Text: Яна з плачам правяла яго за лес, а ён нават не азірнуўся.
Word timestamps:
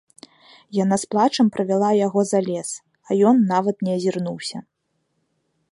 Яна 0.83 0.95
з 1.03 1.09
плачам 1.15 1.51
правяла 1.57 1.91
яго 2.07 2.21
за 2.31 2.39
лес, 2.49 2.69
а 3.09 3.19
ён 3.29 3.35
нават 3.53 3.75
не 3.89 3.99
азірнуўся. 3.99 4.57